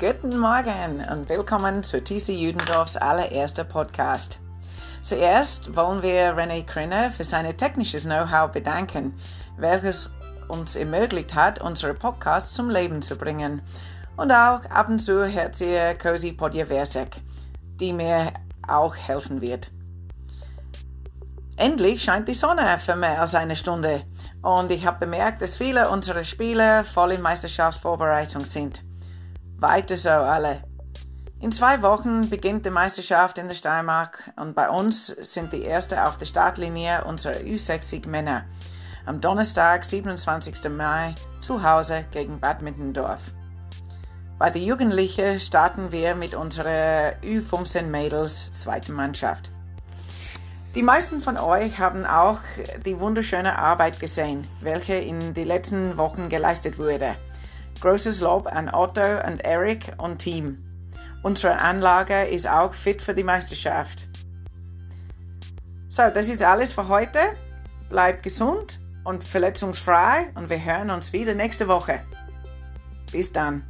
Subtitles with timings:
[0.00, 4.38] Guten Morgen und willkommen zu TC Judendorfs allererster Podcast.
[5.02, 9.18] Zuerst wollen wir René Krinner für sein technisches Know-how bedanken,
[9.56, 10.12] welches
[10.46, 13.60] uns ermöglicht hat, unsere Podcasts zum Leben zu bringen.
[14.16, 17.16] Und auch ab und zu hört sie Cozy Podjeversek,
[17.80, 18.32] die mir
[18.68, 19.72] auch helfen wird.
[21.56, 24.04] Endlich scheint die Sonne für mehr als eine Stunde
[24.42, 28.84] und ich habe bemerkt, dass viele unserer Spieler voll in Meisterschaftsvorbereitung sind.
[29.60, 30.62] Weiter so alle.
[31.40, 35.98] In zwei Wochen beginnt die Meisterschaft in der Steiermark und bei uns sind die Ersten
[35.98, 38.44] auf der Startlinie unserer Ü60 Männer.
[39.04, 40.70] Am Donnerstag, 27.
[40.70, 43.32] Mai, zu Hause gegen Bad Mittendorf.
[44.38, 49.50] Bei den Jugendlichen starten wir mit unserer Ü15 Mädels zweiten Mannschaft.
[50.76, 52.38] Die meisten von euch haben auch
[52.86, 57.16] die wunderschöne Arbeit gesehen, welche in den letzten Wochen geleistet wurde.
[57.80, 60.58] Großes Lob an Otto und Eric und Team.
[61.22, 64.08] Unsere Anlage ist auch fit für die Meisterschaft.
[65.88, 67.18] So, das ist alles für heute.
[67.88, 72.00] Bleibt gesund und verletzungsfrei und wir hören uns wieder nächste Woche.
[73.12, 73.64] Bis dann.